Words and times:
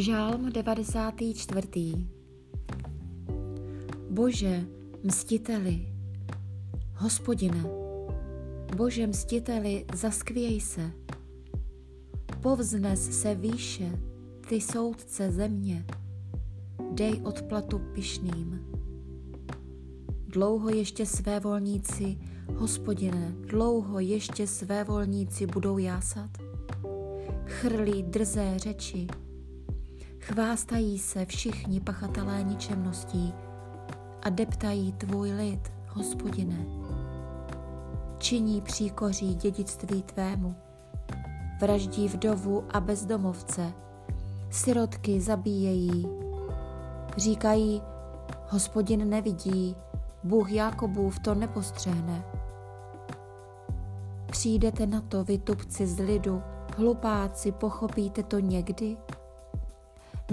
Žálm 0.00 0.52
94. 0.52 2.06
Bože, 4.10 4.64
mstiteli, 5.02 5.88
hospodine, 6.94 7.64
Bože 8.76 9.06
mstiteli, 9.06 9.84
zaskvěj 9.94 10.60
se. 10.60 10.90
Povznes 12.40 13.20
se 13.20 13.34
výše, 13.34 13.98
ty 14.48 14.60
soudce 14.60 15.30
země, 15.30 15.86
dej 16.92 17.20
odplatu 17.24 17.78
pišným. 17.78 18.60
Dlouho 20.26 20.68
ještě 20.68 21.06
své 21.06 21.40
volníci, 21.40 22.18
hospodine, 22.56 23.34
dlouho 23.40 23.98
ještě 23.98 24.46
své 24.46 24.84
volníci 24.84 25.46
budou 25.46 25.78
jásat? 25.78 26.30
Chrlí 27.46 28.02
drzé 28.02 28.54
řeči, 28.56 29.06
chvástají 30.20 30.98
se 30.98 31.26
všichni 31.26 31.80
pachatelé 31.80 32.42
ničemností 32.42 33.34
a 34.22 34.30
deptají 34.30 34.92
tvůj 34.92 35.32
lid, 35.32 35.72
hospodine. 35.88 36.66
Činí 38.18 38.60
příkoří 38.60 39.34
dědictví 39.34 40.02
tvému, 40.02 40.54
vraždí 41.60 42.08
vdovu 42.08 42.64
a 42.70 42.80
bezdomovce, 42.80 43.72
sirotky 44.50 45.20
zabíjejí. 45.20 46.08
Říkají, 47.16 47.82
hospodin 48.48 49.08
nevidí, 49.08 49.76
Bůh 50.24 50.52
Jakobův 50.52 51.18
to 51.18 51.34
nepostřehne. 51.34 52.24
Přijdete 54.30 54.86
na 54.86 55.00
to, 55.00 55.24
vy 55.24 55.38
tupci 55.38 55.86
z 55.86 55.98
lidu, 55.98 56.42
hlupáci, 56.76 57.52
pochopíte 57.52 58.22
to 58.22 58.38
někdy? 58.38 58.96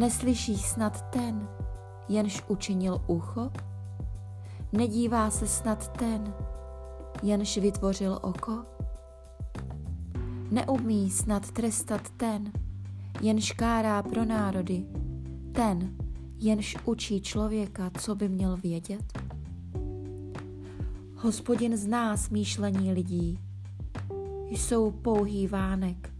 Neslyší 0.00 0.58
snad 0.58 1.10
ten, 1.10 1.48
jenž 2.08 2.42
učinil 2.48 3.00
ucho? 3.06 3.50
Nedívá 4.72 5.30
se 5.30 5.46
snad 5.46 5.88
ten, 5.88 6.34
jenž 7.22 7.58
vytvořil 7.58 8.18
oko? 8.22 8.64
Neumí 10.50 11.10
snad 11.10 11.50
trestat 11.50 12.10
ten, 12.10 12.52
jenž 13.20 13.52
kárá 13.52 14.02
pro 14.02 14.24
národy, 14.24 14.86
ten, 15.52 15.96
jenž 16.38 16.76
učí 16.84 17.20
člověka, 17.20 17.90
co 17.98 18.14
by 18.14 18.28
měl 18.28 18.56
vědět? 18.56 19.18
Hospodin 21.14 21.76
zná 21.76 22.16
smýšlení 22.16 22.92
lidí, 22.92 23.38
jsou 24.50 24.90
pouhý 24.90 25.46
vánek. 25.46 26.12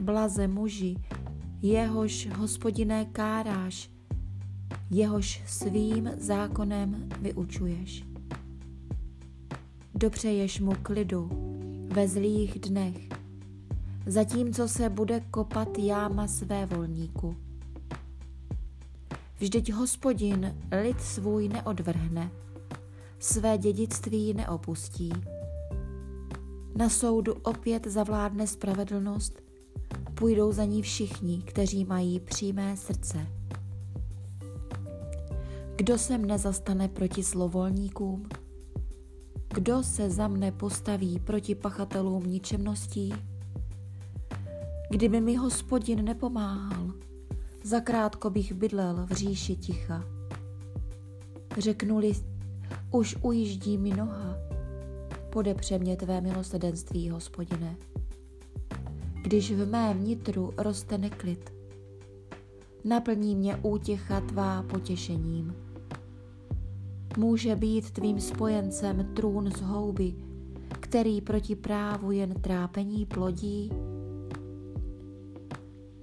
Blaze 0.00 0.48
muži, 0.48 0.96
jehož 1.62 2.28
hospodiné 2.36 3.04
káráš, 3.04 3.90
jehož 4.90 5.42
svým 5.46 6.10
zákonem 6.16 7.08
vyučuješ. 7.20 8.04
Dopřeješ 9.94 10.60
mu 10.60 10.72
klidu 10.82 11.30
ve 11.92 12.08
zlých 12.08 12.60
dnech, 12.60 13.08
zatímco 14.06 14.68
se 14.68 14.88
bude 14.88 15.20
kopat 15.20 15.78
jáma 15.78 16.26
své 16.26 16.66
volníku. 16.66 17.36
Vždyť 19.38 19.72
hospodin 19.72 20.54
lid 20.82 21.00
svůj 21.00 21.48
neodvrhne, 21.48 22.30
své 23.18 23.58
dědictví 23.58 24.34
neopustí. 24.34 25.12
Na 26.76 26.88
soudu 26.88 27.32
opět 27.32 27.86
zavládne 27.86 28.46
spravedlnost, 28.46 29.51
půjdou 30.22 30.52
za 30.52 30.64
ní 30.64 30.82
všichni, 30.82 31.42
kteří 31.42 31.84
mají 31.84 32.20
přímé 32.20 32.76
srdce. 32.76 33.26
Kdo 35.76 35.98
se 35.98 36.18
mne 36.18 36.38
zastane 36.38 36.88
proti 36.88 37.22
slovolníkům? 37.22 38.28
Kdo 39.54 39.82
se 39.82 40.10
za 40.10 40.28
mne 40.28 40.52
postaví 40.52 41.20
proti 41.20 41.54
pachatelům 41.54 42.26
ničemností? 42.26 43.14
Kdyby 44.90 45.20
mi 45.20 45.36
hospodin 45.36 46.04
nepomáhal, 46.04 46.92
zakrátko 47.64 48.30
bych 48.30 48.52
bydlel 48.52 49.06
v 49.06 49.12
říši 49.12 49.56
ticha. 49.56 50.04
Řeknuli, 51.58 52.12
už 52.90 53.16
ujíždí 53.22 53.78
mi 53.78 53.90
noha, 53.90 54.36
podepře 55.30 55.78
mě 55.78 55.96
tvé 55.96 56.20
milosedenství, 56.20 57.10
hospodine. 57.10 57.76
Když 59.32 59.52
v 59.52 59.66
mém 59.66 60.04
nitru 60.04 60.52
roste 60.56 60.98
neklid, 60.98 61.52
naplní 62.84 63.36
mě 63.36 63.56
útěcha 63.56 64.20
tvá 64.20 64.62
potěšením. 64.62 65.54
Může 67.18 67.56
být 67.56 67.90
tvým 67.90 68.20
spojencem 68.20 69.08
trůn 69.14 69.50
z 69.50 69.60
houby, 69.60 70.14
který 70.80 71.20
proti 71.20 71.56
právu 71.56 72.10
jen 72.10 72.34
trápení 72.34 73.06
plodí? 73.06 73.70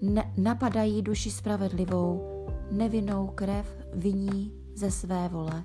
Ne- 0.01 0.33
napadají 0.37 1.01
duši 1.01 1.31
spravedlivou, 1.31 2.21
nevinnou 2.71 3.27
krev 3.27 3.77
viní 3.93 4.53
ze 4.75 4.91
své 4.91 5.29
vole. 5.29 5.63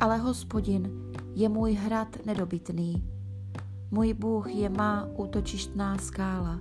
Ale 0.00 0.18
hospodin 0.18 0.90
je 1.34 1.48
můj 1.48 1.72
hrad 1.72 2.26
nedobytný, 2.26 3.15
můj 3.90 4.14
Bůh 4.14 4.54
je 4.54 4.68
má 4.68 5.08
útočištná 5.16 5.98
skála. 5.98 6.60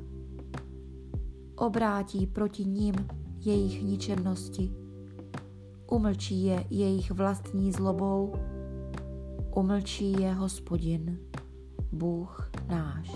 Obrátí 1.56 2.28
proti 2.28 2.66
ním 2.66 2.96
jejich 3.40 3.84
ničemnosti. 3.84 4.72
Umlčí 5.91 6.46
je 6.46 6.66
jejich 6.69 7.12
vlastní 7.12 7.72
zlobou, 7.72 8.34
umlčí 9.56 10.12
je 10.22 10.34
hospodin, 10.34 11.19
Bůh 11.91 12.52
náš. 12.68 13.12